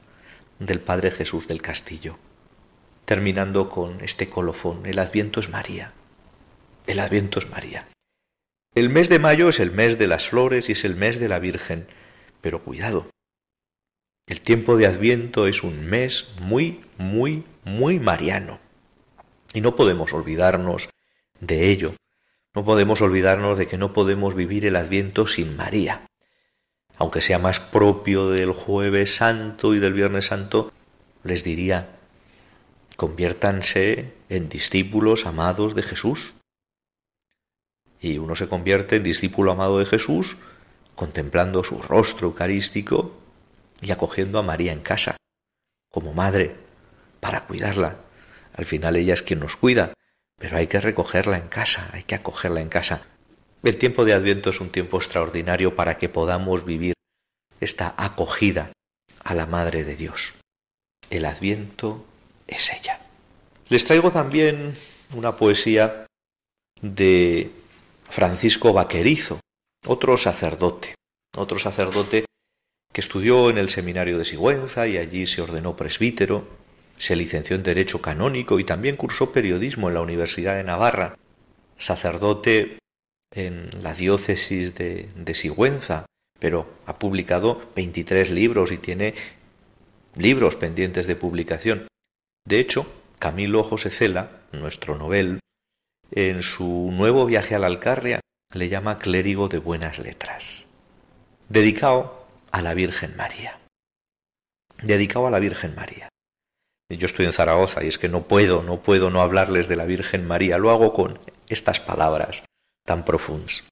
del 0.59 0.81
Padre 0.81 1.11
Jesús 1.11 1.49
del 1.49 1.63
Castillo. 1.63 2.19
Terminando 3.05 3.69
con 3.69 4.01
este 4.03 4.29
colofón, 4.29 4.87
el 4.87 4.99
Adviento 4.99 5.41
es 5.41 5.49
María. 5.49 5.93
El 6.87 7.01
Adviento 7.01 7.39
es 7.39 7.51
María. 7.51 7.89
El 8.75 8.89
mes 8.89 9.09
de 9.09 9.19
mayo 9.19 9.49
es 9.49 9.59
el 9.59 9.73
mes 9.73 9.99
de 9.99 10.07
las 10.07 10.29
flores 10.29 10.69
y 10.69 10.73
es 10.73 10.85
el 10.85 10.95
mes 10.95 11.19
de 11.19 11.29
la 11.29 11.41
Virgen, 11.41 11.87
pero 12.41 12.63
cuidado. 12.63 13.11
El 14.27 14.41
tiempo 14.43 14.77
de 14.77 14.87
Adviento 14.87 15.49
es 15.49 15.65
un 15.65 15.87
mes 15.87 16.33
muy, 16.41 16.81
muy, 16.99 17.43
muy 17.65 17.99
mariano. 17.99 18.61
Y 19.53 19.61
no 19.61 19.77
podemos 19.77 20.13
olvidarnos 20.13 20.89
de 21.41 21.71
ello. 21.71 21.95
No 22.55 22.65
podemos 22.65 23.01
olvidarnos 23.01 23.59
de 23.59 23.67
que 23.67 23.79
no 23.79 23.93
podemos 23.93 24.35
vivir 24.35 24.67
el 24.67 24.77
Adviento 24.77 25.27
sin 25.27 25.57
María. 25.57 26.07
Aunque 26.97 27.21
sea 27.21 27.39
más 27.39 27.61
propio 27.61 28.29
del 28.29 28.53
jueves 28.53 29.17
santo 29.17 29.75
y 29.75 29.79
del 29.79 29.95
viernes 29.95 30.27
santo, 30.27 30.73
les 31.25 31.45
diría, 31.45 31.97
conviértanse 32.97 34.13
en 34.29 34.49
discípulos 34.49 35.27
amados 35.27 35.75
de 35.75 35.83
Jesús. 35.83 36.35
Y 38.01 38.19
uno 38.19 38.37
se 38.37 38.49
convierte 38.49 38.97
en 38.97 39.03
discípulo 39.03 39.53
amado 39.53 39.79
de 39.79 39.87
Jesús 39.87 40.37
contemplando 41.01 41.65
su 41.65 41.81
rostro 41.81 42.27
eucarístico 42.27 43.13
y 43.81 43.91
acogiendo 43.91 44.39
a 44.39 44.43
María 44.43 44.75
en 44.75 44.81
casa, 44.81 45.17
como 45.91 46.13
madre, 46.13 46.57
para 47.21 47.47
cuidarla, 47.47 47.97
al 48.61 48.67
final 48.67 48.97
ella 48.97 49.15
es 49.15 49.23
quien 49.23 49.41
nos 49.41 49.57
cuida, 49.57 49.95
pero 50.39 50.59
hay 50.59 50.67
que 50.67 50.83
recogerla 50.83 51.39
en 51.39 51.49
casa, 51.49 51.89
hay 51.95 52.03
que 52.03 52.15
acogerla 52.15 52.61
en 52.61 52.69
casa. 52.69 53.07
El 53.63 53.79
tiempo 53.79 54.05
de 54.05 54.13
Adviento 54.13 54.51
es 54.51 54.61
un 54.61 54.69
tiempo 54.69 54.99
extraordinario 54.99 55.75
para 55.75 55.97
que 55.97 56.11
podamos 56.11 56.67
vivir 56.67 56.93
esta 57.59 57.95
acogida 57.97 58.71
a 59.25 59.35
la 59.35 59.47
Madre 59.47 59.83
de 59.85 59.97
Dios. 59.97 60.35
El 61.09 61.25
Adviento 61.25 62.05
es 62.47 62.71
ella. 62.71 63.01
Les 63.71 63.87
traigo 63.87 64.11
también 64.11 64.75
una 65.15 65.37
poesía 65.37 66.05
de 66.83 67.51
Francisco 68.11 68.75
Vaquerizo, 68.75 69.41
otro 69.87 70.19
sacerdote, 70.19 70.97
otro 71.35 71.59
sacerdote 71.59 72.27
que 72.93 73.01
estudió 73.01 73.49
en 73.49 73.57
el 73.57 73.71
seminario 73.71 74.19
de 74.19 74.27
Sigüenza 74.27 74.87
y 74.87 74.99
allí 74.99 75.27
se 75.27 75.41
ordenó 75.41 75.77
presbítero, 75.77 76.60
se 77.01 77.17
licenció 77.17 77.57
en 77.57 77.63
Derecho 77.63 78.03
Canónico 78.03 78.61
y 78.61 78.65
también 78.65 78.97
cursó 78.97 79.33
periodismo 79.33 79.89
en 79.89 79.95
la 79.95 80.03
Universidad 80.03 80.57
de 80.57 80.65
Navarra, 80.65 81.17
sacerdote 81.79 82.79
en 83.35 83.71
la 83.83 83.95
diócesis 83.95 84.75
de, 84.75 85.35
Sigüenza, 85.35 86.05
pero 86.39 86.69
ha 86.85 86.99
publicado 86.99 87.63
23 87.75 88.31
libros 88.31 88.71
y 88.71 88.77
tiene 88.77 89.15
libros 90.15 90.57
pendientes 90.57 91.07
de 91.07 91.17
publicación. 91.17 91.89
De 92.47 92.61
hecho, 92.61 92.87
Camilo 93.19 93.65
José 93.65 93.89
Cela, 93.89 94.43
nuestro 94.53 94.99
novel, 94.99 95.41
en 96.11 96.43
su 96.43 96.91
nuevo 96.93 97.25
viaje 97.25 97.55
a 97.55 97.59
la 97.59 97.69
Alcarria 97.69 98.21
le 98.53 98.69
llama 98.69 98.99
clérigo 98.99 99.49
de 99.49 99.59
buenas 99.59 99.99
letras, 99.99 100.67
dedicado 101.49 102.27
a 102.51 102.61
la 102.61 102.75
Virgen 102.75 103.17
María. 103.17 103.59
Dedicado 104.83 105.27
a 105.27 105.31
la 105.31 105.39
Virgen 105.39 105.75
María. 105.75 106.10
Yo 106.91 107.07
estoy 107.07 107.27
en 107.27 107.33
Zaragoza 107.33 107.85
y 107.85 107.89
es 107.89 107.99
que 107.99 108.09
no 108.09 108.23
puedo, 108.23 108.63
no 108.63 108.83
puedo 108.83 109.11
no 109.11 109.23
hablarles 109.23 109.69
de 109.69 109.77
la 109.77 109.87
Virgen 109.87 110.27
María. 110.27 110.59
Lo 110.59 110.71
hago 110.71 110.93
con 110.93 111.21
estas 111.49 111.79
palabras 111.79 112.45
tan 112.85 113.05
profundas. 113.05 113.65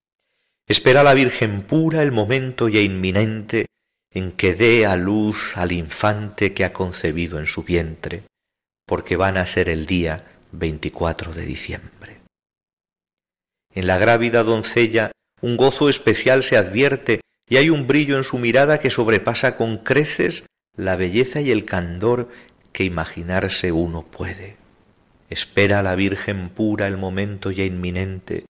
Espera 0.68 1.02
la 1.02 1.14
Virgen 1.14 1.62
pura 1.62 2.02
el 2.02 2.12
momento 2.12 2.68
ya 2.68 2.80
inminente 2.80 3.66
en 4.12 4.32
que 4.32 4.54
dé 4.54 4.86
a 4.86 4.96
luz 4.96 5.56
al 5.56 5.72
infante 5.72 6.54
que 6.54 6.64
ha 6.64 6.72
concebido 6.72 7.38
en 7.38 7.46
su 7.46 7.64
vientre, 7.64 8.22
porque 8.86 9.16
van 9.16 9.36
a 9.36 9.46
ser 9.46 9.68
el 9.68 9.86
día 9.86 10.24
24 10.52 11.32
de 11.32 11.42
diciembre. 11.44 12.20
En 13.74 13.86
la 13.86 13.98
grávida 13.98 14.44
doncella 14.44 15.10
un 15.40 15.56
gozo 15.56 15.88
especial 15.88 16.42
se 16.42 16.56
advierte 16.56 17.20
y 17.48 17.56
hay 17.56 17.70
un 17.70 17.86
brillo 17.86 18.16
en 18.16 18.24
su 18.24 18.38
mirada 18.38 18.78
que 18.78 18.90
sobrepasa 18.90 19.56
con 19.56 19.78
creces 19.78 20.46
la 20.76 20.96
belleza 20.96 21.40
y 21.40 21.50
el 21.50 21.64
candor 21.64 22.28
que 22.78 22.84
imaginarse 22.84 23.72
uno 23.72 24.04
puede. 24.04 24.54
Espera 25.30 25.82
la 25.82 25.96
Virgen 25.96 26.48
pura 26.48 26.86
el 26.86 26.96
momento 26.96 27.50
ya 27.50 27.64
inminente 27.64 28.44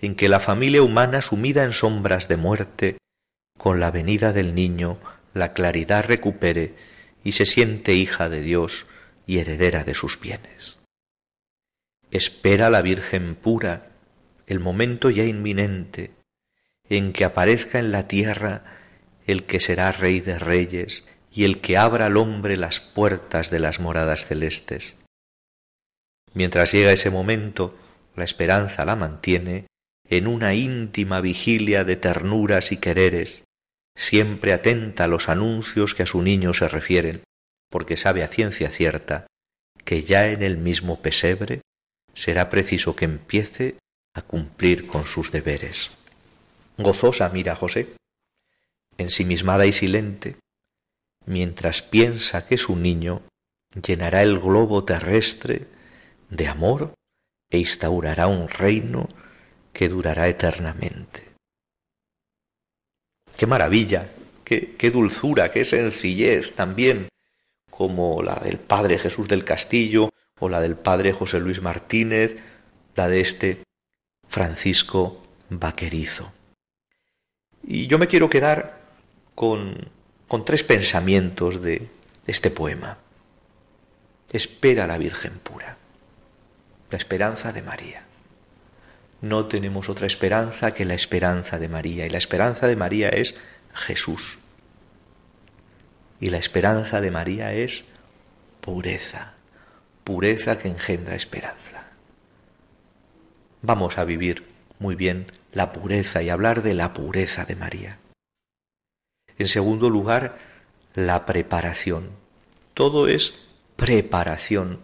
en 0.00 0.14
que 0.14 0.28
la 0.28 0.38
familia 0.38 0.84
humana 0.84 1.20
sumida 1.20 1.64
en 1.64 1.72
sombras 1.72 2.28
de 2.28 2.36
muerte, 2.36 2.98
con 3.58 3.80
la 3.80 3.90
venida 3.90 4.32
del 4.32 4.54
niño, 4.54 5.00
la 5.34 5.52
claridad 5.52 6.04
recupere 6.04 6.76
y 7.24 7.32
se 7.32 7.44
siente 7.44 7.94
hija 7.94 8.28
de 8.28 8.42
Dios 8.42 8.86
y 9.26 9.38
heredera 9.38 9.82
de 9.82 9.96
sus 9.96 10.20
bienes. 10.20 10.78
Espera 12.12 12.70
la 12.70 12.82
Virgen 12.82 13.34
pura 13.34 13.88
el 14.46 14.60
momento 14.60 15.10
ya 15.10 15.24
inminente 15.24 16.12
en 16.88 17.12
que 17.12 17.24
aparezca 17.24 17.80
en 17.80 17.90
la 17.90 18.06
tierra 18.06 18.62
el 19.26 19.42
que 19.42 19.58
será 19.58 19.90
Rey 19.90 20.20
de 20.20 20.38
Reyes 20.38 21.04
y 21.32 21.44
el 21.44 21.60
que 21.60 21.76
abra 21.76 22.06
al 22.06 22.16
hombre 22.16 22.56
las 22.56 22.80
puertas 22.80 23.50
de 23.50 23.58
las 23.58 23.80
moradas 23.80 24.26
celestes. 24.26 24.96
Mientras 26.34 26.72
llega 26.72 26.92
ese 26.92 27.10
momento, 27.10 27.74
la 28.14 28.24
esperanza 28.24 28.84
la 28.84 28.96
mantiene 28.96 29.66
en 30.08 30.26
una 30.26 30.54
íntima 30.54 31.20
vigilia 31.20 31.84
de 31.84 31.96
ternuras 31.96 32.72
y 32.72 32.76
quereres, 32.76 33.44
siempre 33.96 34.52
atenta 34.52 35.04
a 35.04 35.08
los 35.08 35.28
anuncios 35.28 35.94
que 35.94 36.02
a 36.02 36.06
su 36.06 36.22
niño 36.22 36.52
se 36.54 36.68
refieren, 36.68 37.22
porque 37.70 37.96
sabe 37.96 38.22
a 38.22 38.28
ciencia 38.28 38.70
cierta 38.70 39.26
que 39.84 40.02
ya 40.02 40.28
en 40.28 40.42
el 40.42 40.58
mismo 40.58 41.00
pesebre 41.00 41.62
será 42.14 42.50
preciso 42.50 42.94
que 42.94 43.06
empiece 43.06 43.76
a 44.14 44.22
cumplir 44.22 44.86
con 44.86 45.06
sus 45.06 45.32
deberes. 45.32 45.90
Gozosa 46.76 47.28
mira 47.30 47.56
José, 47.56 47.94
ensimismada 48.98 49.66
y 49.66 49.72
silente, 49.72 50.36
mientras 51.26 51.82
piensa 51.82 52.46
que 52.46 52.58
su 52.58 52.76
niño 52.76 53.22
llenará 53.80 54.22
el 54.22 54.38
globo 54.38 54.84
terrestre 54.84 55.66
de 56.30 56.48
amor 56.48 56.94
e 57.50 57.58
instaurará 57.58 58.26
un 58.26 58.48
reino 58.48 59.08
que 59.72 59.88
durará 59.88 60.28
eternamente. 60.28 61.32
Qué 63.36 63.46
maravilla, 63.46 64.08
qué, 64.44 64.90
dulzura, 64.90 65.50
qué 65.50 65.64
sencillez 65.64 66.54
también, 66.54 67.08
como 67.70 68.22
la 68.22 68.36
del 68.36 68.58
Padre 68.58 68.98
Jesús 68.98 69.28
del 69.28 69.44
Castillo 69.44 70.10
o 70.38 70.48
la 70.48 70.60
del 70.60 70.76
Padre 70.76 71.12
José 71.12 71.40
Luis 71.40 71.62
Martínez, 71.62 72.36
la 72.94 73.08
de 73.08 73.20
este 73.20 73.62
Francisco 74.28 75.22
Vaquerizo. 75.48 76.32
Y 77.62 77.86
yo 77.86 77.98
me 77.98 78.08
quiero 78.08 78.28
quedar 78.28 78.80
con, 79.34 79.88
con 80.28 80.44
tres 80.44 80.64
pensamientos 80.64 81.62
de 81.62 81.88
este 82.26 82.50
poema. 82.50 82.98
Espera 84.30 84.86
la 84.86 84.98
Virgen 84.98 85.38
pura, 85.42 85.76
la 86.90 86.98
esperanza 86.98 87.52
de 87.52 87.62
María. 87.62 88.04
No 89.20 89.46
tenemos 89.46 89.88
otra 89.88 90.06
esperanza 90.06 90.74
que 90.74 90.84
la 90.84 90.94
esperanza 90.94 91.58
de 91.58 91.68
María, 91.68 92.06
y 92.06 92.10
la 92.10 92.18
esperanza 92.18 92.66
de 92.66 92.76
María 92.76 93.08
es 93.08 93.36
Jesús. 93.72 94.38
Y 96.20 96.30
la 96.30 96.38
esperanza 96.38 97.00
de 97.00 97.10
María 97.10 97.52
es 97.52 97.84
pureza, 98.60 99.34
pureza 100.04 100.58
que 100.58 100.68
engendra 100.68 101.14
esperanza. 101.14 101.84
Vamos 103.60 103.98
a 103.98 104.04
vivir 104.04 104.44
muy 104.78 104.96
bien 104.96 105.26
la 105.52 105.72
pureza 105.72 106.22
y 106.22 106.30
hablar 106.30 106.62
de 106.62 106.74
la 106.74 106.92
pureza 106.92 107.44
de 107.44 107.54
María. 107.54 107.98
En 109.38 109.48
segundo 109.48 109.90
lugar, 109.90 110.38
la 110.94 111.26
preparación. 111.26 112.10
Todo 112.74 113.08
es 113.08 113.34
preparación 113.76 114.80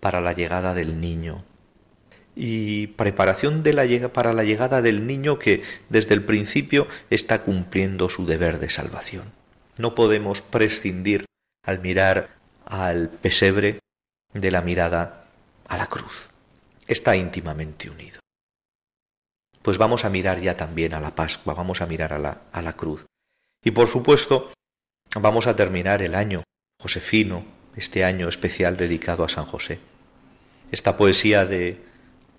para 0.00 0.20
la 0.20 0.32
llegada 0.32 0.74
del 0.74 1.00
niño. 1.00 1.44
Y 2.34 2.88
preparación 2.88 3.62
de 3.62 3.72
la, 3.72 4.12
para 4.12 4.32
la 4.32 4.44
llegada 4.44 4.82
del 4.82 5.06
niño 5.06 5.38
que 5.38 5.62
desde 5.88 6.14
el 6.14 6.24
principio 6.24 6.86
está 7.08 7.42
cumpliendo 7.42 8.08
su 8.10 8.26
deber 8.26 8.58
de 8.58 8.68
salvación. 8.68 9.32
No 9.78 9.94
podemos 9.94 10.42
prescindir 10.42 11.24
al 11.64 11.80
mirar 11.80 12.30
al 12.66 13.08
pesebre 13.08 13.80
de 14.32 14.50
la 14.50 14.60
mirada 14.60 15.24
a 15.66 15.76
la 15.76 15.86
cruz. 15.86 16.28
Está 16.86 17.16
íntimamente 17.16 17.90
unido. 17.90 18.20
Pues 19.62 19.78
vamos 19.78 20.04
a 20.04 20.10
mirar 20.10 20.40
ya 20.40 20.56
también 20.56 20.94
a 20.94 21.00
la 21.00 21.14
Pascua, 21.14 21.54
vamos 21.54 21.80
a 21.80 21.86
mirar 21.86 22.12
a 22.12 22.18
la, 22.18 22.42
a 22.52 22.62
la 22.62 22.74
cruz. 22.74 23.06
Y 23.66 23.72
por 23.72 23.88
supuesto, 23.88 24.52
vamos 25.16 25.48
a 25.48 25.56
terminar 25.56 26.00
el 26.00 26.14
año 26.14 26.44
josefino, 26.80 27.44
este 27.74 28.04
año 28.04 28.28
especial 28.28 28.76
dedicado 28.76 29.24
a 29.24 29.28
San 29.28 29.44
José. 29.44 29.80
Esta 30.70 30.96
poesía 30.96 31.44
de 31.44 31.80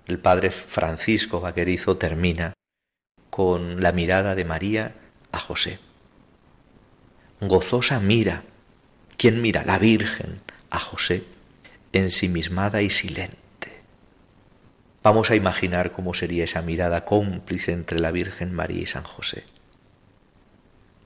el 0.05 0.19
padre 0.19 0.51
Francisco 0.51 1.41
Vaquerizo 1.41 1.97
termina 1.97 2.53
con 3.29 3.83
la 3.83 3.91
mirada 3.91 4.35
de 4.35 4.45
María 4.45 4.95
a 5.33 5.39
José. 5.39 5.79
Gozosa 7.41 7.99
mira. 7.99 8.43
¿Quién 9.17 9.41
mira? 9.41 9.65
La 9.65 9.79
Virgen 9.79 10.39
a 10.69 10.79
José, 10.79 11.25
ensimismada 11.91 12.81
y 12.81 12.89
silente. 12.89 13.81
Vamos 15.03 15.29
a 15.29 15.35
imaginar 15.35 15.91
cómo 15.91 16.13
sería 16.13 16.45
esa 16.45 16.61
mirada 16.61 17.03
cómplice 17.03 17.73
entre 17.73 17.99
la 17.99 18.11
Virgen 18.11 18.53
María 18.53 18.83
y 18.83 18.85
San 18.85 19.03
José 19.03 19.43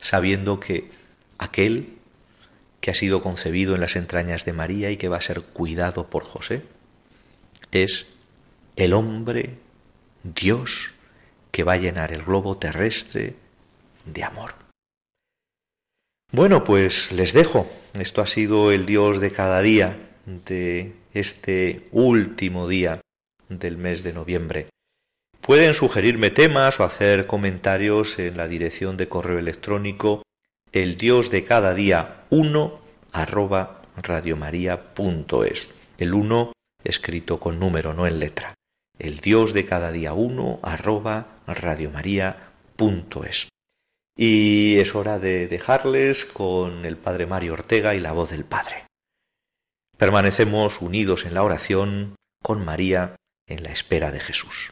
sabiendo 0.02 0.60
que 0.60 0.90
aquel 1.38 1.98
que 2.82 2.92
ha 2.92 2.96
sido 2.96 3.22
concebido 3.22 3.76
en 3.76 3.82
las 3.82 3.96
entrañas 3.96 4.44
de 4.44 4.54
María 4.54 4.92
y 4.92 4.98
que 4.98 5.08
va 5.08 5.18
a 5.18 5.22
ser 5.22 5.42
cuidado 5.42 6.10
por 6.10 6.24
José, 6.24 6.64
es 7.72 8.12
el 8.76 8.94
hombre, 8.94 9.58
Dios, 10.24 10.92
que 11.52 11.64
va 11.64 11.74
a 11.74 11.78
llenar 11.78 12.12
el 12.12 12.24
globo 12.24 12.58
terrestre 12.58 13.36
de 14.06 14.24
amor. 14.24 14.56
Bueno, 16.32 16.64
pues 16.64 17.12
les 17.12 17.34
dejo. 17.34 17.70
Esto 17.94 18.22
ha 18.22 18.28
sido 18.28 18.72
el 18.72 18.86
Dios 18.86 19.20
de 19.20 19.32
cada 19.32 19.62
día 19.62 19.98
de 20.26 20.94
este 21.14 21.88
último 21.92 22.68
día 22.68 23.02
del 23.50 23.78
mes 23.78 24.04
de 24.04 24.14
noviembre. 24.14 24.68
Pueden 25.42 25.74
sugerirme 25.74 26.30
temas 26.30 26.80
o 26.80 26.84
hacer 26.84 27.26
comentarios 27.26 28.20
en 28.20 28.38
la 28.38 28.48
dirección 28.48 28.96
de 28.96 29.10
correo 29.10 29.40
electrónico 29.40 30.22
el 30.72 30.98
dios 30.98 31.32
de 31.32 31.44
cada 31.44 31.74
día 31.74 32.26
1 32.30 32.80
arroba 33.12 33.82
radiomaria.es. 33.98 35.70
El 35.98 36.14
1 36.14 36.54
escrito 36.84 37.40
con 37.40 37.60
número, 37.60 37.94
no 37.94 38.06
en 38.06 38.20
letra. 38.20 38.54
El 39.00 39.18
dios 39.18 39.54
de 39.54 39.66
cada 39.66 39.92
día 39.92 40.14
1 40.14 40.60
arroba 40.62 41.40
radiomaria.es. 41.48 43.50
Y 44.16 44.78
es 44.78 44.94
hora 44.94 45.18
de 45.18 45.48
dejarles 45.48 46.26
con 46.26 46.86
el 46.86 46.98
Padre 46.98 47.26
Mario 47.26 47.54
Ortega 47.54 47.96
y 47.96 48.00
la 48.00 48.12
voz 48.12 48.30
del 48.30 48.46
Padre. 48.46 48.86
Permanecemos 49.98 50.82
unidos 50.82 51.26
en 51.26 51.34
la 51.34 51.44
oración 51.44 52.16
con 52.44 52.64
María 52.64 53.16
en 53.48 53.64
la 53.64 53.72
espera 53.72 54.12
de 54.12 54.20
Jesús. 54.20 54.72